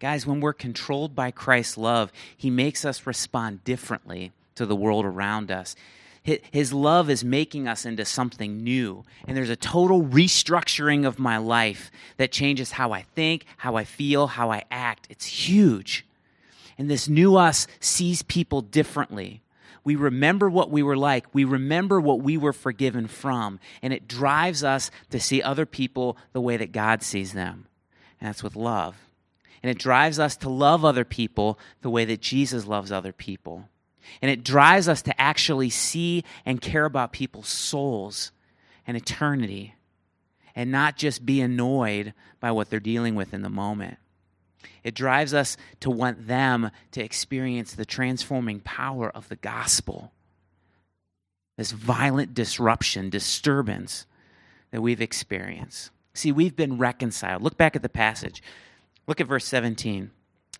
[0.00, 5.04] Guys, when we're controlled by Christ's love, he makes us respond differently to the world
[5.04, 5.74] around us.
[6.24, 9.04] His love is making us into something new.
[9.26, 13.82] And there's a total restructuring of my life that changes how I think, how I
[13.82, 15.08] feel, how I act.
[15.10, 16.06] It's huge.
[16.78, 19.42] And this new us sees people differently.
[19.82, 21.26] We remember what we were like.
[21.34, 23.58] We remember what we were forgiven from.
[23.82, 27.66] And it drives us to see other people the way that God sees them.
[28.20, 28.94] And that's with love.
[29.60, 33.68] And it drives us to love other people the way that Jesus loves other people.
[34.20, 38.32] And it drives us to actually see and care about people's souls
[38.86, 39.74] and eternity
[40.54, 43.98] and not just be annoyed by what they're dealing with in the moment.
[44.84, 50.12] It drives us to want them to experience the transforming power of the gospel.
[51.56, 54.06] This violent disruption, disturbance
[54.70, 55.90] that we've experienced.
[56.14, 57.42] See, we've been reconciled.
[57.42, 58.42] Look back at the passage.
[59.06, 60.10] Look at verse 17.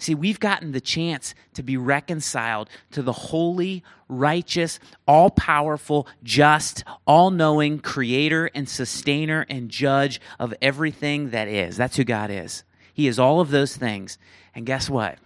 [0.00, 6.84] See, we've gotten the chance to be reconciled to the holy, righteous, all powerful, just,
[7.06, 11.76] all knowing creator and sustainer and judge of everything that is.
[11.76, 12.64] That's who God is.
[12.94, 14.16] He is all of those things.
[14.54, 15.18] And guess what?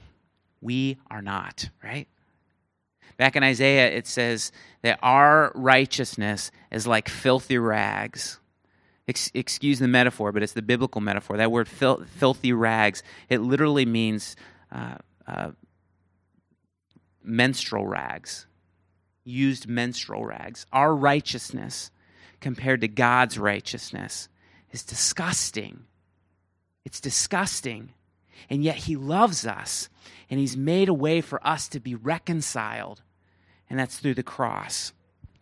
[0.60, 2.08] We are not, right?
[3.16, 4.50] Back in Isaiah, it says
[4.82, 8.40] that our righteousness is like filthy rags.
[9.06, 11.36] Ex- excuse the metaphor, but it's the biblical metaphor.
[11.36, 14.34] That word fil- filthy rags, it literally means
[14.74, 15.50] uh, uh,
[17.22, 18.46] menstrual rags,
[19.24, 20.66] used menstrual rags.
[20.72, 21.90] Our righteousness
[22.40, 24.28] compared to God's righteousness
[24.70, 25.84] is disgusting.
[26.84, 27.94] It's disgusting.
[28.50, 29.88] And yet He loves us,
[30.28, 33.00] and He's made a way for us to be reconciled,
[33.70, 34.92] and that's through the cross.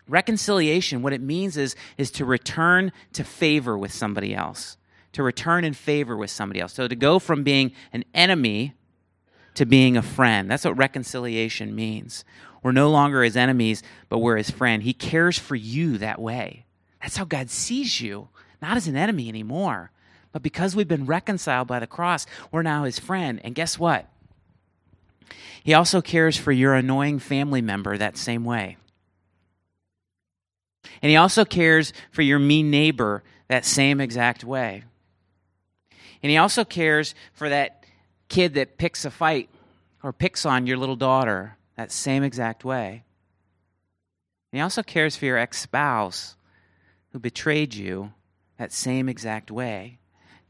[0.07, 4.77] Reconciliation, what it means is, is to return to favor with somebody else,
[5.13, 6.75] to return in favor with somebody else.
[6.75, 8.75] So to go from being an enemy
[9.55, 10.51] to being a friend.
[10.51, 12.25] That's what reconciliation means.
[12.63, 14.83] We're no longer his enemies, but we're his friend.
[14.83, 16.65] He cares for you that way.
[17.01, 18.29] That's how God sees you,
[18.61, 19.91] not as an enemy anymore.
[20.31, 23.41] But because we've been reconciled by the cross, we're now his friend.
[23.45, 24.09] And guess what?
[25.65, 28.77] He also cares for your annoying family member that same way.
[31.03, 34.85] And he also cares for your mean neighbor that same exact way.
[36.23, 37.82] And he also cares for that
[38.33, 39.51] kid that picks a fight
[40.03, 43.05] or picks on your little daughter that same exact way.
[44.51, 46.35] And he also cares for your ex spouse
[47.13, 48.13] who betrayed you
[48.57, 49.99] that same exact way.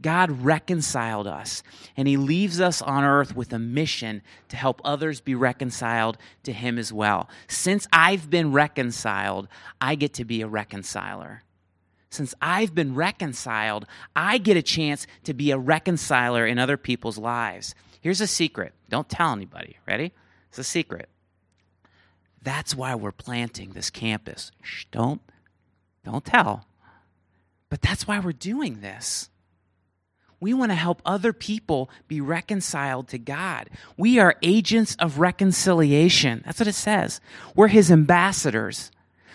[0.01, 1.63] God reconciled us,
[1.97, 6.53] and He leaves us on earth with a mission to help others be reconciled to
[6.53, 7.29] Him as well.
[7.47, 9.47] Since I've been reconciled,
[9.81, 11.43] I get to be a reconciler.
[12.13, 17.17] Since I've been reconciled, I get a chance to be a reconciler in other people's
[17.17, 17.75] lives.
[18.03, 18.75] Here's a secret.
[18.91, 19.79] Don't tell anybody.
[19.89, 20.13] Ready?
[20.51, 21.09] It's a secret.
[22.43, 24.53] That's why we're planting this campus.
[24.61, 25.23] Shh, don't
[26.05, 26.67] don't tell.
[27.71, 29.31] But that's why we're doing this.
[30.39, 33.71] We want to help other people be reconciled to God.
[33.97, 36.43] We are agents of reconciliation.
[36.45, 37.23] That's what it says.
[37.55, 38.91] We're his ambassadors.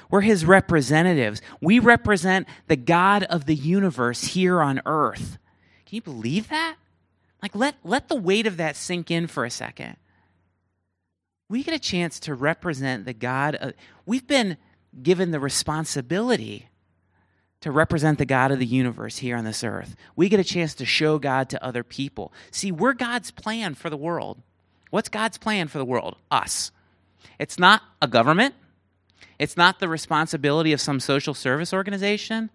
[0.09, 1.41] We're his representatives.
[1.61, 5.37] We represent the God of the universe here on earth.
[5.85, 6.75] Can you believe that?
[7.41, 9.97] Like, let, let the weight of that sink in for a second.
[11.49, 13.55] We get a chance to represent the God.
[13.55, 13.73] Of,
[14.05, 14.57] we've been
[15.01, 16.67] given the responsibility
[17.61, 19.95] to represent the God of the universe here on this earth.
[20.15, 22.33] We get a chance to show God to other people.
[22.51, 24.41] See, we're God's plan for the world.
[24.89, 26.17] What's God's plan for the world?
[26.31, 26.71] Us.
[27.39, 28.55] It's not a government,
[29.39, 32.49] it's not the responsibility of some social service organization.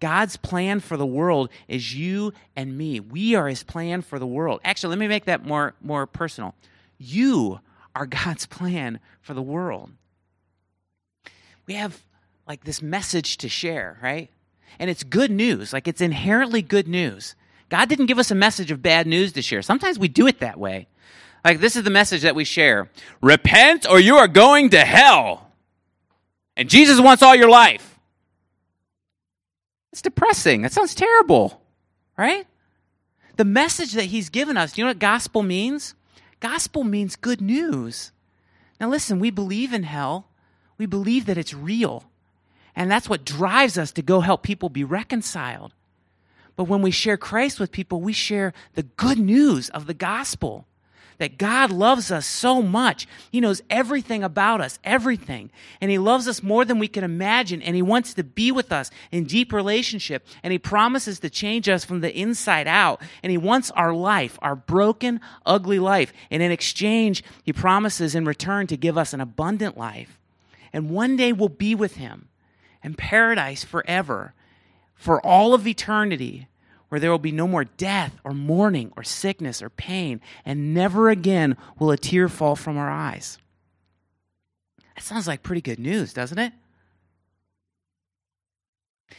[0.00, 3.00] God's plan for the world is you and me.
[3.00, 4.60] We are his plan for the world.
[4.64, 6.54] Actually, let me make that more, more personal.
[6.98, 7.60] You
[7.94, 9.90] are God's plan for the world.
[11.66, 12.02] We have
[12.46, 14.30] like this message to share, right?
[14.78, 15.72] And it's good news.
[15.72, 17.36] Like it's inherently good news.
[17.68, 19.62] God didn't give us a message of bad news to share.
[19.62, 20.88] Sometimes we do it that way.
[21.44, 22.90] Like this is the message that we share
[23.20, 25.49] Repent or you are going to hell.
[26.60, 27.98] And Jesus wants all your life.
[29.92, 30.60] It's depressing.
[30.60, 31.58] That sounds terrible,
[32.18, 32.46] right?
[33.36, 35.94] The message that he's given us, do you know what gospel means?
[36.38, 38.12] Gospel means good news.
[38.78, 40.28] Now, listen, we believe in hell,
[40.76, 42.04] we believe that it's real.
[42.76, 45.72] And that's what drives us to go help people be reconciled.
[46.56, 50.66] But when we share Christ with people, we share the good news of the gospel
[51.20, 53.06] that God loves us so much.
[53.30, 55.50] He knows everything about us, everything.
[55.80, 57.60] And He loves us more than we can imagine.
[57.60, 60.26] And He wants to be with us in deep relationship.
[60.42, 63.02] And He promises to change us from the inside out.
[63.22, 66.12] And He wants our life, our broken, ugly life.
[66.30, 70.18] And in exchange, He promises in return to give us an abundant life.
[70.72, 72.28] And one day we'll be with Him
[72.82, 74.32] in paradise forever,
[74.94, 76.48] for all of eternity,
[76.90, 81.08] where there will be no more death or mourning or sickness or pain, and never
[81.08, 83.38] again will a tear fall from our eyes.
[84.94, 86.52] That sounds like pretty good news, doesn't it?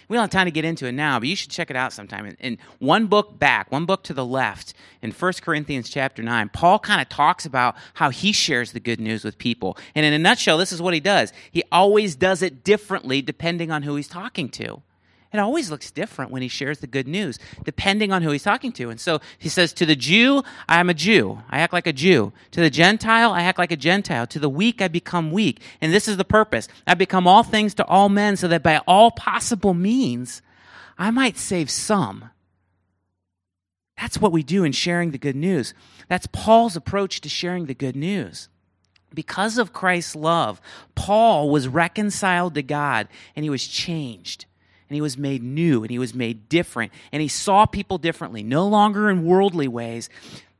[0.08, 1.94] We don't have time to get into it now, but you should check it out
[1.94, 2.26] sometime.
[2.26, 6.50] In, in one book back, one book to the left, in 1 Corinthians chapter 9,
[6.50, 9.78] Paul kind of talks about how he shares the good news with people.
[9.96, 11.32] And in a nutshell, this is what he does.
[11.52, 14.82] He always does it differently depending on who he's talking to.
[15.34, 18.74] It always looks different when he shares the good news, depending on who he's talking
[18.74, 18.90] to.
[18.90, 21.42] And so he says, To the Jew, I am a Jew.
[21.50, 22.34] I act like a Jew.
[22.52, 24.28] To the Gentile, I act like a Gentile.
[24.28, 25.62] To the weak, I become weak.
[25.80, 28.82] And this is the purpose I become all things to all men, so that by
[28.86, 30.42] all possible means,
[30.98, 32.30] I might save some.
[33.98, 35.74] That's what we do in sharing the good news.
[36.10, 38.50] That's Paul's approach to sharing the good news.
[39.14, 40.60] Because of Christ's love,
[40.96, 44.46] Paul was reconciled to God and he was changed
[44.92, 48.44] and he was made new and he was made different and he saw people differently,
[48.44, 50.10] no longer in worldly ways,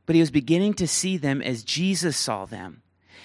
[0.06, 2.80] but he was beginning to see them as Jesus saw them.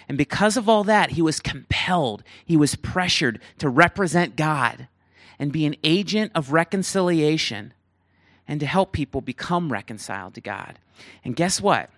[0.10, 4.90] And because of all that, he was compelled, he was pressured to represent God
[5.40, 7.74] and be an agent of reconciliation
[8.46, 10.78] and to help people become reconciled to God.
[11.24, 11.90] And guess what?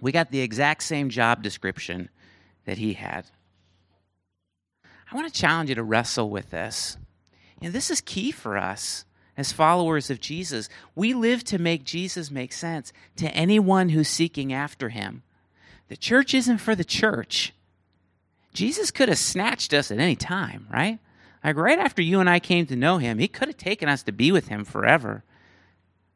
[0.00, 2.08] We got the exact same job description
[2.64, 3.26] that he had.
[5.10, 6.96] I want to challenge you to wrestle with this.
[7.62, 9.04] Know, this is key for us
[9.36, 10.68] as followers of Jesus.
[10.94, 15.22] We live to make Jesus make sense to anyone who's seeking after him.
[15.88, 17.52] The church isn't for the church.
[18.52, 20.98] Jesus could have snatched us at any time, right?
[21.42, 24.02] Like right after you and I came to know him, he could have taken us
[24.04, 25.24] to be with him forever.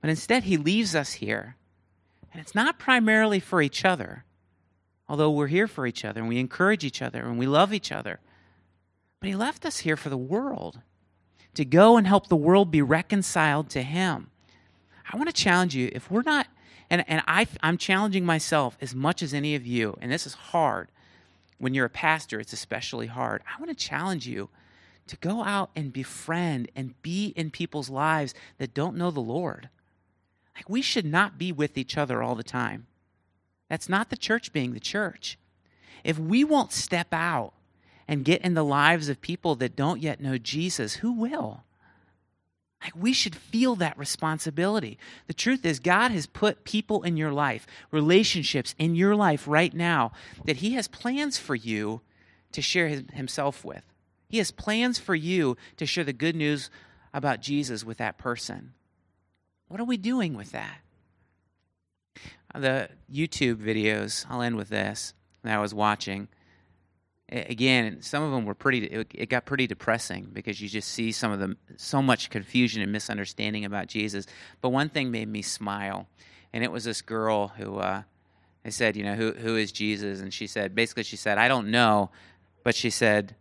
[0.01, 1.57] But instead, he leaves us here
[2.33, 4.25] And it's not primarily for each other,
[5.09, 7.91] although we're here for each other and we encourage each other and we love each
[7.91, 8.21] other.
[9.21, 10.81] But He left us here for the world,
[11.57, 14.31] to go and help the world be reconciled to Him.
[15.13, 16.47] I want to challenge you if we're not,
[16.91, 20.35] and, and I, I'm challenging myself as much as any of you, and this is
[20.35, 20.89] hard.
[21.59, 23.43] When you're a pastor, it's especially hard.
[23.47, 24.51] I want to challenge you
[25.07, 29.71] to go out and befriend and be in people's lives that don't know the Lord.
[30.55, 32.87] Like, we should not be with each other all the time.
[33.71, 35.39] That's not the church being the church.
[36.05, 37.55] If we won't step out
[38.09, 41.65] and get in the lives of people that don't yet know Jesus, who will?
[42.83, 44.99] Like, we should feel that responsibility.
[45.27, 49.75] The truth is, God has put people in your life, relationships in your life right
[49.75, 50.13] now
[50.45, 52.03] that He has plans for you
[52.53, 53.85] to share his, Himself with.
[54.29, 56.71] He has plans for you to share the good news
[57.13, 58.75] about Jesus with that person.
[59.69, 60.79] What are we doing with that?
[62.55, 66.29] The YouTube videos, I'll end with this, that I was watching.
[67.29, 71.33] Again, some of them were pretty, it got pretty depressing because you just see some
[71.33, 74.27] of them, so much confusion and misunderstanding about Jesus.
[74.61, 76.07] But one thing made me smile,
[76.53, 78.03] and it was this girl who, uh,
[78.65, 80.21] I said, you know, who, who is Jesus?
[80.21, 82.11] And she said, basically, she said, I don't know,
[82.63, 83.35] but she said,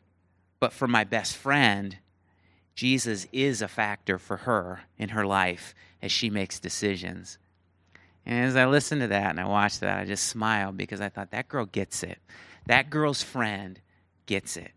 [0.59, 1.97] but for my best friend,
[2.73, 7.37] Jesus is a factor for her in her life as she makes decisions.
[8.25, 11.09] And as I listened to that and I watched that, I just smiled because I
[11.09, 12.17] thought that girl gets it.
[12.65, 13.79] That girl's friend
[14.25, 14.71] gets it.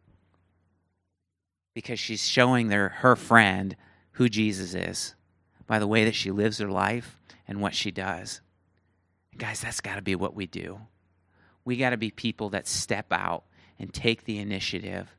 [1.74, 3.76] Because she's showing their, her friend
[4.12, 5.14] who Jesus is
[5.66, 8.40] by the way that she lives her life and what she does.
[9.30, 10.80] And guys, that's got to be what we do.
[11.64, 13.44] We got to be people that step out
[13.78, 15.14] and take the initiative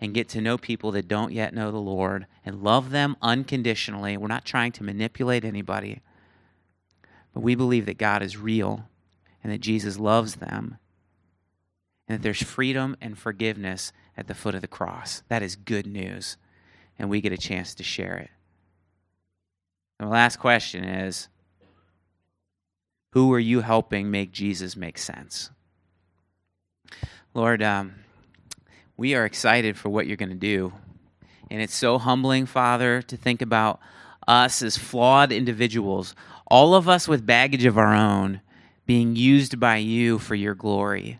[0.00, 4.16] and get to know people that don't yet know the Lord and love them unconditionally.
[4.16, 6.00] We're not trying to manipulate anybody,
[7.32, 8.88] but we believe that God is real
[9.42, 10.78] and that Jesus loves them
[12.08, 15.22] and that there's freedom and forgiveness at the foot of the cross.
[15.28, 16.36] That is good news,
[16.98, 18.30] and we get a chance to share it.
[19.98, 21.28] And the last question is
[23.12, 25.50] Who are you helping make Jesus make sense?
[27.32, 27.94] Lord, um,
[28.96, 30.72] we are excited for what you're going to do.
[31.50, 33.80] And it's so humbling, Father, to think about
[34.26, 36.14] us as flawed individuals,
[36.46, 38.40] all of us with baggage of our own,
[38.86, 41.18] being used by you for your glory.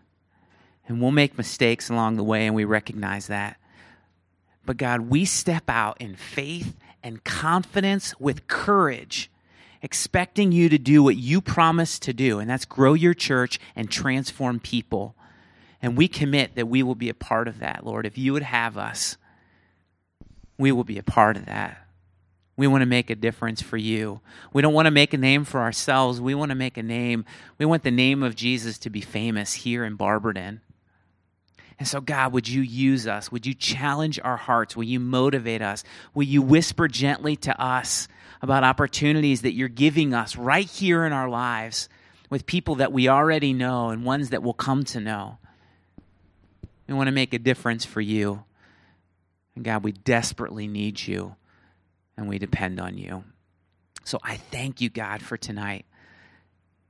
[0.87, 3.57] And we'll make mistakes along the way, and we recognize that.
[4.65, 9.29] But God, we step out in faith and confidence with courage,
[9.81, 13.89] expecting you to do what you promised to do, and that's grow your church and
[13.89, 15.15] transform people.
[15.81, 18.05] And we commit that we will be a part of that, Lord.
[18.05, 19.17] If you would have us,
[20.57, 21.77] we will be a part of that.
[22.57, 24.21] We want to make a difference for you.
[24.53, 26.21] We don't want to make a name for ourselves.
[26.21, 27.25] We want to make a name.
[27.57, 30.61] We want the name of Jesus to be famous here in Barberton.
[31.77, 33.31] And so, God, would you use us?
[33.31, 34.75] Would you challenge our hearts?
[34.75, 35.83] Will you motivate us?
[36.13, 38.07] Will you whisper gently to us
[38.41, 41.89] about opportunities that you're giving us right here in our lives
[42.29, 45.37] with people that we already know and ones that will come to know?
[46.87, 48.43] We want to make a difference for you.
[49.55, 51.35] And God, we desperately need you
[52.15, 53.23] and we depend on you.
[54.05, 55.85] So I thank you, God, for tonight.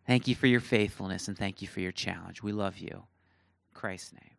[0.05, 2.43] Thank you for your faithfulness and thank you for your challenge.
[2.43, 2.89] We love you.
[2.89, 4.34] In Christ's name.